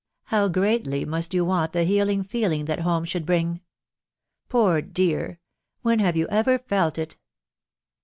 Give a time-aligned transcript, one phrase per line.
[0.23, 3.61] How greatly must you want the healing feeling that home should bring!
[4.49, 5.39] Poor dear!....
[5.83, 7.19] When have you ever felt it?